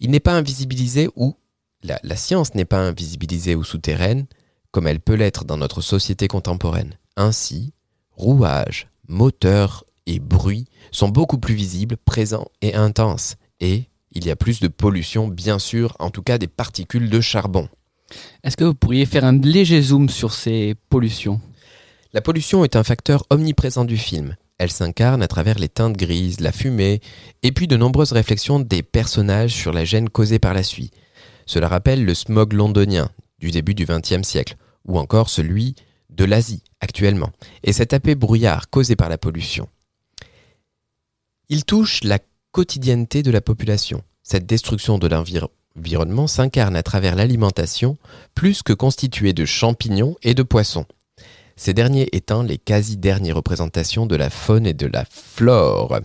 Il 0.00 0.10
n'est 0.10 0.20
pas 0.20 0.34
invisibilisé 0.34 1.08
ou 1.16 1.36
la, 1.82 2.16
science 2.16 2.54
n'est 2.54 2.64
pas 2.64 2.80
invisibilisée 2.80 3.54
ou 3.54 3.64
souterraine 3.64 4.26
comme 4.72 4.86
elle 4.86 5.00
peut 5.00 5.14
l'être 5.14 5.44
dans 5.44 5.56
notre 5.56 5.80
société 5.80 6.28
contemporaine. 6.28 6.98
Ainsi, 7.16 7.72
rouages, 8.10 8.88
moteurs 9.08 9.84
et 10.06 10.18
bruit 10.18 10.66
sont 10.90 11.08
beaucoup 11.08 11.38
plus 11.38 11.54
visibles, 11.54 11.96
présents 11.96 12.48
et 12.60 12.74
intenses. 12.74 13.36
Et 13.60 13.88
il 14.16 14.26
y 14.26 14.30
a 14.30 14.36
plus 14.36 14.60
de 14.60 14.68
pollution, 14.68 15.28
bien 15.28 15.58
sûr, 15.58 15.94
en 15.98 16.10
tout 16.10 16.22
cas 16.22 16.38
des 16.38 16.46
particules 16.46 17.10
de 17.10 17.20
charbon. 17.20 17.68
Est-ce 18.42 18.56
que 18.56 18.64
vous 18.64 18.74
pourriez 18.74 19.04
faire 19.04 19.24
un 19.24 19.38
léger 19.38 19.82
zoom 19.82 20.08
sur 20.08 20.32
ces 20.32 20.74
pollutions? 20.88 21.40
La 22.12 22.22
pollution 22.22 22.64
est 22.64 22.76
un 22.76 22.84
facteur 22.84 23.24
omniprésent 23.30 23.84
du 23.84 23.98
film. 23.98 24.36
Elle 24.58 24.70
s'incarne 24.70 25.22
à 25.22 25.28
travers 25.28 25.58
les 25.58 25.68
teintes 25.68 25.98
grises, 25.98 26.40
la 26.40 26.50
fumée, 26.50 27.00
et 27.42 27.52
puis 27.52 27.66
de 27.66 27.76
nombreuses 27.76 28.12
réflexions 28.12 28.58
des 28.58 28.82
personnages 28.82 29.52
sur 29.52 29.72
la 29.72 29.84
gêne 29.84 30.08
causée 30.08 30.38
par 30.38 30.54
la 30.54 30.62
suie. 30.62 30.92
Cela 31.44 31.68
rappelle 31.68 32.04
le 32.04 32.14
smog 32.14 32.54
londonien 32.54 33.10
du 33.38 33.50
début 33.50 33.74
du 33.74 33.84
XXe 33.84 34.26
siècle, 34.26 34.56
ou 34.86 34.98
encore 34.98 35.28
celui 35.28 35.74
de 36.08 36.24
l'Asie 36.24 36.62
actuellement, 36.80 37.32
et 37.62 37.74
cet 37.74 37.90
tapé 37.90 38.14
brouillard 38.14 38.70
causé 38.70 38.96
par 38.96 39.10
la 39.10 39.18
pollution. 39.18 39.68
Il 41.50 41.64
touche 41.64 42.02
la 42.02 42.18
quotidienneté 42.56 43.22
de 43.22 43.30
la 43.30 43.42
population. 43.42 44.02
Cette 44.22 44.46
destruction 44.46 44.96
de 44.96 45.08
l'environnement 45.08 46.26
s'incarne 46.26 46.74
à 46.74 46.82
travers 46.82 47.14
l'alimentation, 47.14 47.98
plus 48.34 48.62
que 48.62 48.72
constituée 48.72 49.34
de 49.34 49.44
champignons 49.44 50.16
et 50.22 50.32
de 50.32 50.42
poissons. 50.42 50.86
Ces 51.56 51.74
derniers 51.74 52.08
étant 52.16 52.42
les 52.42 52.56
quasi-dernières 52.56 53.36
représentations 53.36 54.06
de 54.06 54.16
la 54.16 54.30
faune 54.30 54.66
et 54.66 54.72
de 54.72 54.86
la 54.86 55.04
flore. 55.04 56.00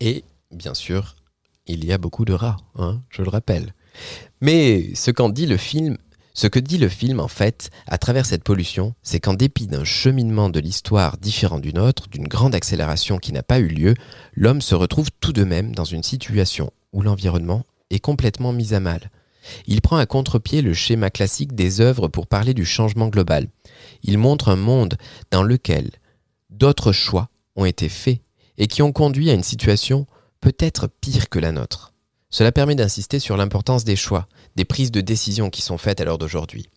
Et, 0.00 0.24
bien 0.52 0.72
sûr, 0.72 1.16
il 1.66 1.84
y 1.84 1.92
a 1.92 1.98
beaucoup 1.98 2.24
de 2.24 2.32
rats, 2.32 2.56
hein, 2.76 3.02
je 3.10 3.20
le 3.20 3.28
rappelle. 3.28 3.74
Mais 4.40 4.94
ce 4.94 5.10
qu'en 5.10 5.28
dit 5.28 5.44
le 5.44 5.58
film 5.58 5.98
ce 6.36 6.46
que 6.46 6.58
dit 6.58 6.76
le 6.76 6.90
film, 6.90 7.18
en 7.18 7.28
fait, 7.28 7.70
à 7.86 7.96
travers 7.96 8.26
cette 8.26 8.44
pollution, 8.44 8.94
c'est 9.02 9.20
qu'en 9.20 9.32
dépit 9.32 9.66
d'un 9.66 9.84
cheminement 9.84 10.50
de 10.50 10.60
l'histoire 10.60 11.16
différent 11.16 11.58
du 11.58 11.72
nôtre, 11.72 12.08
d'une 12.10 12.28
grande 12.28 12.54
accélération 12.54 13.16
qui 13.16 13.32
n'a 13.32 13.42
pas 13.42 13.58
eu 13.58 13.68
lieu, 13.68 13.94
l'homme 14.34 14.60
se 14.60 14.74
retrouve 14.74 15.08
tout 15.20 15.32
de 15.32 15.44
même 15.44 15.74
dans 15.74 15.86
une 15.86 16.02
situation 16.02 16.70
où 16.92 17.00
l'environnement 17.00 17.64
est 17.88 18.00
complètement 18.00 18.52
mis 18.52 18.74
à 18.74 18.80
mal. 18.80 19.10
Il 19.66 19.80
prend 19.80 19.96
à 19.96 20.04
contre-pied 20.04 20.60
le 20.60 20.74
schéma 20.74 21.08
classique 21.08 21.54
des 21.54 21.80
œuvres 21.80 22.08
pour 22.08 22.26
parler 22.26 22.52
du 22.52 22.66
changement 22.66 23.08
global. 23.08 23.48
Il 24.02 24.18
montre 24.18 24.50
un 24.50 24.56
monde 24.56 24.98
dans 25.30 25.42
lequel 25.42 25.90
d'autres 26.50 26.92
choix 26.92 27.30
ont 27.54 27.64
été 27.64 27.88
faits 27.88 28.20
et 28.58 28.66
qui 28.66 28.82
ont 28.82 28.92
conduit 28.92 29.30
à 29.30 29.34
une 29.34 29.42
situation 29.42 30.06
peut-être 30.42 30.86
pire 31.00 31.30
que 31.30 31.38
la 31.38 31.52
nôtre. 31.52 31.94
Cela 32.30 32.52
permet 32.52 32.74
d'insister 32.74 33.18
sur 33.18 33.36
l'importance 33.36 33.84
des 33.84 33.96
choix, 33.96 34.28
des 34.56 34.64
prises 34.64 34.90
de 34.90 35.00
décision 35.00 35.50
qui 35.50 35.62
sont 35.62 35.78
faites 35.78 36.00
à 36.00 36.04
l'heure 36.04 36.18
d'aujourd'hui. 36.18 36.68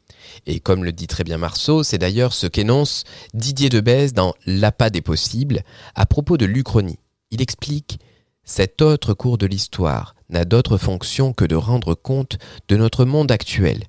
Et 0.45 0.59
comme 0.59 0.83
le 0.83 0.91
dit 0.91 1.07
très 1.07 1.23
bien 1.23 1.37
Marceau, 1.37 1.83
c'est 1.83 1.97
d'ailleurs 1.97 2.33
ce 2.33 2.47
qu'énonce 2.47 3.03
Didier 3.33 3.69
Debèze 3.69 4.13
dans 4.13 4.33
L'appât 4.45 4.89
des 4.89 5.01
possibles 5.01 5.63
à 5.95 6.05
propos 6.05 6.37
de 6.37 6.45
l'Uchronie. 6.45 6.99
Il 7.31 7.41
explique 7.41 7.99
Cet 8.43 8.81
autre 8.81 9.13
cours 9.13 9.37
de 9.37 9.47
l'histoire 9.47 10.15
n'a 10.29 10.45
d'autre 10.45 10.77
fonction 10.77 11.33
que 11.33 11.45
de 11.45 11.55
rendre 11.55 11.95
compte 11.95 12.37
de 12.67 12.77
notre 12.77 13.05
monde 13.05 13.31
actuel 13.31 13.85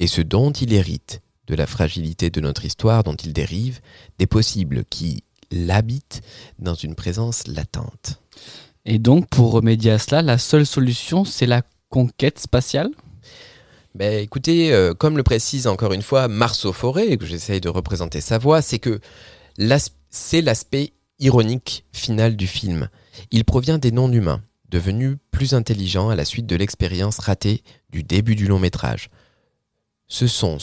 et 0.00 0.06
ce 0.06 0.22
dont 0.22 0.50
il 0.50 0.72
hérite, 0.72 1.20
de 1.46 1.54
la 1.54 1.66
fragilité 1.66 2.30
de 2.30 2.40
notre 2.40 2.64
histoire 2.64 3.04
dont 3.04 3.14
il 3.14 3.32
dérive, 3.32 3.80
des 4.18 4.26
possibles 4.26 4.84
qui 4.84 5.24
l'habitent 5.50 6.22
dans 6.58 6.74
une 6.74 6.94
présence 6.94 7.46
latente. 7.46 8.20
Et 8.86 8.98
donc, 8.98 9.28
pour 9.28 9.52
remédier 9.52 9.92
à 9.92 9.98
cela, 9.98 10.22
la 10.22 10.38
seule 10.38 10.66
solution, 10.66 11.24
c'est 11.24 11.46
la 11.46 11.62
conquête 11.90 12.38
spatiale? 12.38 12.90
Ben, 13.94 14.22
écoutez, 14.22 14.72
euh, 14.72 14.94
comme 14.94 15.16
le 15.16 15.22
précise 15.22 15.66
encore 15.66 15.92
une 15.92 16.02
fois 16.02 16.28
Marceau 16.28 16.72
Forêt, 16.72 17.16
que 17.16 17.26
j'essaye 17.26 17.60
de 17.60 17.68
représenter 17.68 18.20
sa 18.20 18.38
voix, 18.38 18.62
c'est 18.62 18.78
que 18.78 19.00
c'est 20.10 20.42
l'aspect 20.42 20.92
ironique 21.18 21.84
final 21.92 22.36
du 22.36 22.46
film. 22.46 22.88
Il 23.30 23.44
provient 23.44 23.78
des 23.78 23.90
non-humains, 23.90 24.42
devenus 24.70 25.16
plus 25.32 25.54
intelligents 25.54 26.08
à 26.08 26.16
la 26.16 26.24
suite 26.24 26.46
de 26.46 26.56
l'expérience 26.56 27.18
ratée 27.18 27.62
du 27.90 28.02
début 28.02 28.36
du 28.36 28.46
long 28.46 28.60
métrage. 28.60 29.10
Ce 30.06 30.26
sont, 30.26 30.58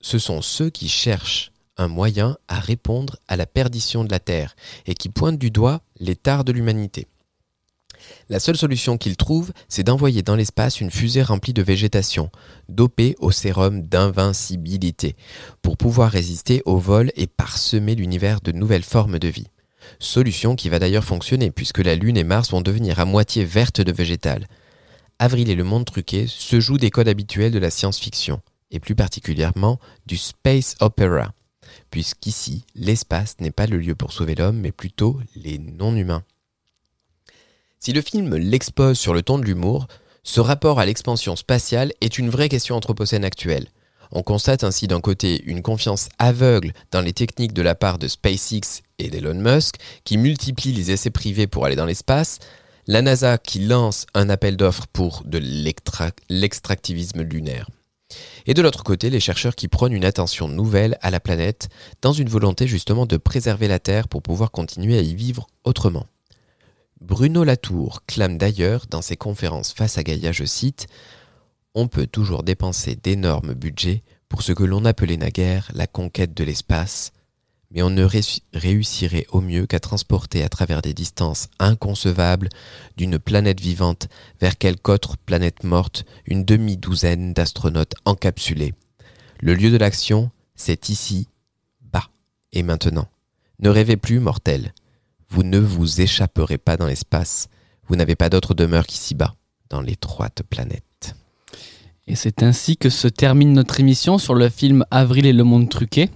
ce 0.00 0.18
sont 0.18 0.42
ceux 0.42 0.70
qui 0.70 0.88
cherchent 0.88 1.52
un 1.76 1.88
moyen 1.88 2.36
à 2.48 2.60
répondre 2.60 3.16
à 3.28 3.36
la 3.36 3.46
perdition 3.46 4.04
de 4.04 4.10
la 4.10 4.20
Terre 4.20 4.54
et 4.86 4.94
qui 4.94 5.08
pointent 5.08 5.38
du 5.38 5.50
doigt 5.50 5.80
les 5.98 6.16
tares 6.16 6.44
de 6.44 6.52
l'humanité. 6.52 7.06
La 8.28 8.40
seule 8.40 8.56
solution 8.56 8.96
qu'il 8.96 9.16
trouve, 9.16 9.52
c'est 9.68 9.82
d'envoyer 9.82 10.22
dans 10.22 10.36
l'espace 10.36 10.80
une 10.80 10.90
fusée 10.90 11.22
remplie 11.22 11.52
de 11.52 11.62
végétation, 11.62 12.30
dopée 12.68 13.16
au 13.18 13.30
sérum 13.30 13.82
d'invincibilité, 13.82 15.16
pour 15.62 15.76
pouvoir 15.76 16.10
résister 16.10 16.62
au 16.64 16.78
vol 16.78 17.12
et 17.16 17.26
parsemer 17.26 17.94
l'univers 17.94 18.40
de 18.40 18.52
nouvelles 18.52 18.82
formes 18.82 19.18
de 19.18 19.28
vie. 19.28 19.48
Solution 19.98 20.56
qui 20.56 20.70
va 20.70 20.78
d'ailleurs 20.78 21.04
fonctionner 21.04 21.50
puisque 21.50 21.78
la 21.78 21.94
Lune 21.94 22.16
et 22.16 22.24
Mars 22.24 22.50
vont 22.50 22.62
devenir 22.62 23.00
à 23.00 23.04
moitié 23.04 23.44
vertes 23.44 23.82
de 23.82 23.92
végétal. 23.92 24.46
Avril 25.18 25.50
et 25.50 25.54
le 25.54 25.64
monde 25.64 25.84
truqué 25.84 26.26
se 26.26 26.58
jouent 26.60 26.78
des 26.78 26.90
codes 26.90 27.08
habituels 27.08 27.52
de 27.52 27.58
la 27.58 27.70
science-fiction, 27.70 28.40
et 28.70 28.80
plus 28.80 28.94
particulièrement 28.94 29.78
du 30.06 30.16
space 30.16 30.76
opera, 30.80 31.32
puisqu'ici, 31.90 32.64
l'espace 32.74 33.36
n'est 33.40 33.50
pas 33.50 33.66
le 33.66 33.78
lieu 33.78 33.94
pour 33.94 34.12
sauver 34.12 34.34
l'homme, 34.34 34.58
mais 34.58 34.72
plutôt 34.72 35.20
les 35.36 35.58
non-humains. 35.58 36.24
Si 37.84 37.92
le 37.92 38.00
film 38.00 38.34
l'expose 38.36 38.98
sur 38.98 39.12
le 39.12 39.20
ton 39.20 39.38
de 39.38 39.44
l'humour, 39.44 39.88
ce 40.22 40.40
rapport 40.40 40.80
à 40.80 40.86
l'expansion 40.86 41.36
spatiale 41.36 41.92
est 42.00 42.16
une 42.16 42.30
vraie 42.30 42.48
question 42.48 42.76
anthropocène 42.76 43.26
actuelle. 43.26 43.66
On 44.10 44.22
constate 44.22 44.64
ainsi 44.64 44.88
d'un 44.88 45.02
côté 45.02 45.42
une 45.44 45.60
confiance 45.60 46.08
aveugle 46.18 46.72
dans 46.92 47.02
les 47.02 47.12
techniques 47.12 47.52
de 47.52 47.60
la 47.60 47.74
part 47.74 47.98
de 47.98 48.08
SpaceX 48.08 48.80
et 48.98 49.10
d'Elon 49.10 49.34
Musk, 49.34 49.74
qui 50.04 50.16
multiplient 50.16 50.72
les 50.72 50.92
essais 50.92 51.10
privés 51.10 51.46
pour 51.46 51.66
aller 51.66 51.76
dans 51.76 51.84
l'espace, 51.84 52.38
la 52.86 53.02
NASA 53.02 53.36
qui 53.36 53.58
lance 53.58 54.06
un 54.14 54.30
appel 54.30 54.56
d'offres 54.56 54.86
pour 54.90 55.22
de 55.26 55.36
l'extractivisme 56.30 57.20
lunaire. 57.20 57.68
Et 58.46 58.54
de 58.54 58.62
l'autre 58.62 58.82
côté, 58.82 59.10
les 59.10 59.20
chercheurs 59.20 59.56
qui 59.56 59.68
prônent 59.68 59.92
une 59.92 60.06
attention 60.06 60.48
nouvelle 60.48 60.96
à 61.02 61.10
la 61.10 61.20
planète 61.20 61.68
dans 62.00 62.14
une 62.14 62.30
volonté 62.30 62.66
justement 62.66 63.04
de 63.04 63.18
préserver 63.18 63.68
la 63.68 63.78
Terre 63.78 64.08
pour 64.08 64.22
pouvoir 64.22 64.52
continuer 64.52 64.96
à 64.96 65.02
y 65.02 65.14
vivre 65.14 65.48
autrement. 65.64 66.06
Bruno 67.04 67.44
Latour 67.44 68.02
clame 68.06 68.38
d'ailleurs 68.38 68.86
dans 68.88 69.02
ses 69.02 69.18
conférences 69.18 69.74
face 69.74 69.98
à 69.98 70.02
Gaïa, 70.02 70.32
je 70.32 70.46
cite, 70.46 70.86
On 71.74 71.86
peut 71.86 72.06
toujours 72.06 72.44
dépenser 72.44 72.96
d'énormes 72.96 73.52
budgets 73.52 74.02
pour 74.30 74.40
ce 74.40 74.52
que 74.52 74.64
l'on 74.64 74.86
appelait 74.86 75.18
naguère 75.18 75.70
la 75.74 75.86
conquête 75.86 76.32
de 76.32 76.44
l'espace, 76.44 77.12
mais 77.70 77.82
on 77.82 77.90
ne 77.90 78.08
réussirait 78.54 79.26
au 79.32 79.42
mieux 79.42 79.66
qu'à 79.66 79.80
transporter 79.80 80.42
à 80.42 80.48
travers 80.48 80.80
des 80.80 80.94
distances 80.94 81.48
inconcevables 81.58 82.48
d'une 82.96 83.18
planète 83.18 83.60
vivante 83.60 84.08
vers 84.40 84.56
quelque 84.56 84.88
autre 84.88 85.18
planète 85.18 85.62
morte 85.62 86.06
une 86.24 86.46
demi-douzaine 86.46 87.34
d'astronautes 87.34 87.96
encapsulés. 88.06 88.72
Le 89.40 89.52
lieu 89.52 89.70
de 89.70 89.76
l'action, 89.76 90.30
c'est 90.54 90.88
ici, 90.88 91.28
bas 91.82 92.08
et 92.54 92.62
maintenant. 92.62 93.08
Ne 93.58 93.68
rêvez 93.68 93.98
plus, 93.98 94.20
mortels. 94.20 94.72
Vous 95.34 95.42
ne 95.42 95.58
vous 95.58 96.00
échapperez 96.00 96.58
pas 96.58 96.76
dans 96.76 96.86
l'espace. 96.86 97.48
Vous 97.88 97.96
n'avez 97.96 98.14
pas 98.14 98.30
d'autre 98.30 98.54
demeure 98.54 98.86
qu'ici-bas, 98.86 99.34
dans 99.68 99.80
l'étroite 99.80 100.44
planète. 100.48 101.16
Et 102.06 102.14
c'est 102.14 102.44
ainsi 102.44 102.76
que 102.76 102.88
se 102.88 103.08
termine 103.08 103.52
notre 103.52 103.80
émission 103.80 104.18
sur 104.18 104.36
le 104.36 104.48
film 104.48 104.84
Avril 104.92 105.26
et 105.26 105.32
le 105.32 105.42
monde 105.42 105.68
truqué. 105.68 106.08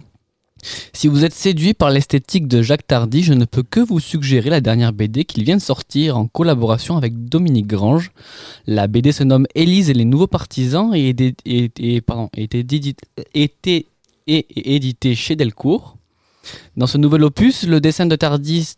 Si 0.92 1.08
vous 1.08 1.24
êtes 1.24 1.34
séduit 1.34 1.74
par 1.74 1.90
l'esthétique 1.90 2.46
de 2.46 2.62
Jacques 2.62 2.86
Tardy, 2.86 3.24
je 3.24 3.32
ne 3.32 3.44
peux 3.44 3.64
que 3.64 3.80
vous 3.80 3.98
suggérer 3.98 4.50
la 4.50 4.60
dernière 4.60 4.92
BD 4.92 5.24
qu'il 5.24 5.42
vient 5.42 5.56
de 5.56 5.62
sortir 5.62 6.16
en 6.16 6.28
collaboration 6.28 6.96
avec 6.96 7.24
Dominique 7.24 7.66
Grange. 7.66 8.12
La 8.68 8.86
BD 8.86 9.10
se 9.10 9.24
nomme 9.24 9.48
Élise 9.56 9.90
et 9.90 9.94
les 9.94 10.04
nouveaux 10.04 10.28
partisans 10.28 10.94
et 10.94 11.08
est 11.08 11.20
édité 14.28 15.14
chez 15.16 15.34
Delcourt. 15.34 15.96
Dans 16.76 16.86
ce 16.86 16.98
nouvel 16.98 17.24
opus, 17.24 17.64
le 17.64 17.80
dessin 17.80 18.06
de 18.06 18.14
Tardy 18.14 18.76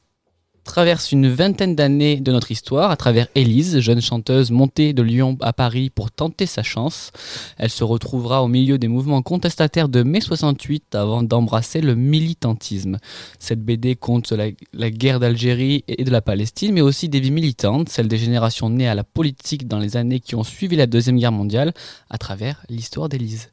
traverse 0.71 1.11
une 1.11 1.29
vingtaine 1.29 1.75
d'années 1.75 2.21
de 2.21 2.31
notre 2.31 2.53
histoire 2.53 2.93
à 2.93 2.97
travers 2.97 3.27
Élise, 3.35 3.81
jeune 3.81 4.01
chanteuse 4.01 4.53
montée 4.53 4.93
de 4.93 5.03
Lyon 5.03 5.37
à 5.41 5.53
Paris 5.53 5.91
pour 5.91 6.13
tenter 6.13 6.47
sa 6.47 6.63
chance. 6.63 7.11
Elle 7.59 7.71
se 7.71 7.83
retrouvera 7.83 8.45
au 8.45 8.47
milieu 8.47 8.79
des 8.79 8.87
mouvements 8.87 9.21
contestataires 9.21 9.89
de 9.89 10.05
mai 10.05 10.21
68 10.21 10.95
avant 10.95 11.25
d'embrasser 11.25 11.81
le 11.81 11.97
militantisme. 11.97 12.99
Cette 13.41 13.65
BD 13.65 13.97
compte 13.97 14.33
la, 14.33 14.91
guerre 14.91 15.19
d'Algérie 15.19 15.83
et 15.89 16.05
de 16.05 16.11
la 16.11 16.23
Palestine, 16.23 16.73
mais 16.73 16.83
aussi 16.83 17.09
des 17.09 17.19
vies 17.19 17.33
militantes, 17.33 17.89
celles 17.89 18.07
des 18.07 18.19
générations 18.19 18.71
nées 18.71 18.89
à 18.89 18.95
la 18.95 19.03
politique 19.03 19.67
dans 19.67 19.81
les 19.81 19.97
années 19.97 20.21
qui 20.21 20.37
ont 20.37 20.45
suivi 20.45 20.77
la 20.77 20.87
Deuxième 20.87 21.19
Guerre 21.19 21.33
mondiale 21.33 21.75
à 22.11 22.19
travers 22.19 22.63
l'histoire 22.69 23.09
d'Élise. 23.09 23.51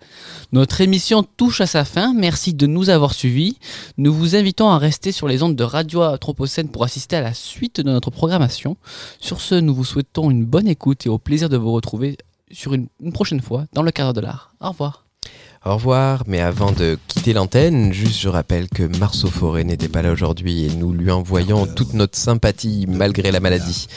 Notre 0.51 0.81
émission 0.81 1.23
touche 1.23 1.61
à 1.61 1.65
sa 1.65 1.83
fin. 1.83 2.13
Merci 2.13 2.53
de 2.53 2.67
nous 2.67 2.89
avoir 2.91 3.15
suivis. 3.15 3.57
Nous 3.97 4.13
vous 4.13 4.35
invitons 4.35 4.69
à 4.69 4.77
rester 4.77 5.11
sur 5.11 5.27
les 5.27 5.41
ondes 5.41 5.55
de 5.55 5.63
Radio 5.63 6.03
Anthropocène 6.03 6.69
pour 6.69 6.83
assister 6.83 7.06
à 7.15 7.21
la 7.21 7.33
suite 7.33 7.81
de 7.81 7.91
notre 7.91 8.11
programmation. 8.11 8.77
Sur 9.19 9.41
ce, 9.41 9.55
nous 9.55 9.73
vous 9.73 9.85
souhaitons 9.85 10.29
une 10.29 10.45
bonne 10.45 10.67
écoute 10.67 11.05
et 11.05 11.09
au 11.09 11.17
plaisir 11.17 11.49
de 11.49 11.57
vous 11.57 11.71
retrouver 11.71 12.17
sur 12.51 12.73
une, 12.73 12.87
prochaine 13.13 13.41
fois 13.41 13.65
dans 13.73 13.83
le 13.83 13.91
cadre 13.91 14.13
de 14.13 14.21
l'art. 14.21 14.53
Au 14.61 14.69
revoir. 14.69 15.05
Au 15.65 15.73
revoir, 15.73 16.23
mais 16.27 16.39
avant 16.39 16.71
de 16.71 16.97
quitter 17.07 17.33
l'antenne, 17.33 17.91
juste 17.91 18.19
je 18.19 18.29
rappelle 18.29 18.69
que 18.69 18.83
Marceau 18.99 19.29
Forêt 19.29 19.63
n'était 19.63 19.89
pas 19.89 20.01
là 20.01 20.11
aujourd'hui 20.11 20.65
et 20.65 20.69
nous 20.69 20.93
lui 20.93 21.11
envoyons 21.11 21.65
toute 21.65 21.93
notre 21.93 22.17
sympathie 22.17 22.85
malgré 22.87 23.31
la 23.31 23.39
maladie. 23.39 23.87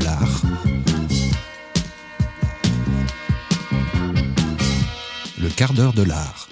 L'art. 0.00 0.42
Le 5.40 5.48
quart 5.50 5.72
d'heure 5.72 5.92
de 5.92 6.02
l'art. 6.02 6.48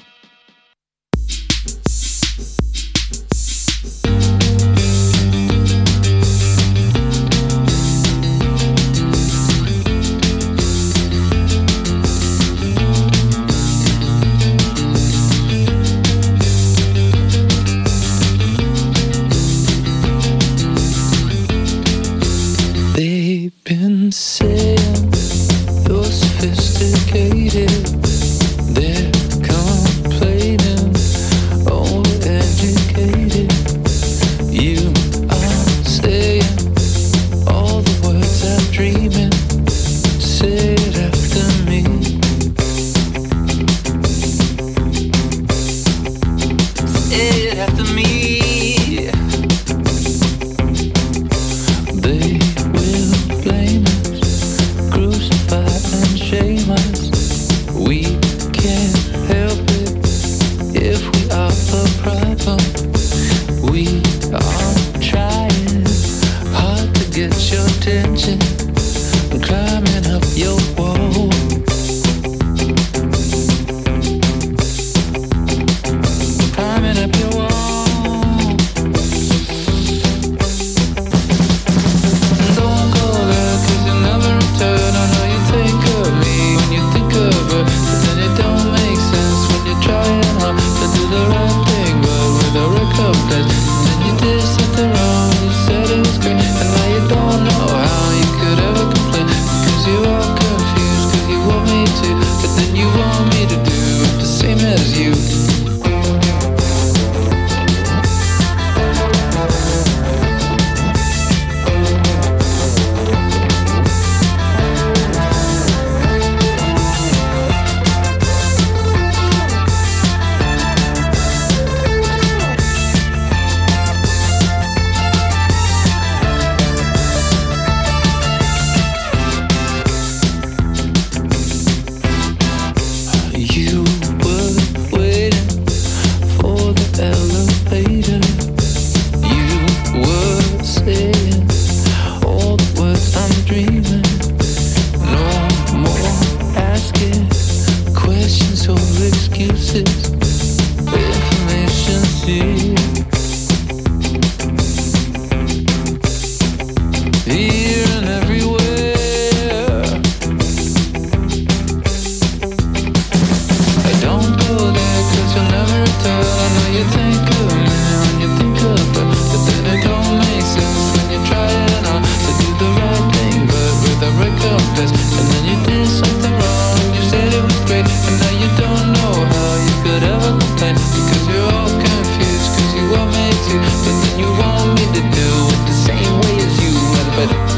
but 187.18 187.57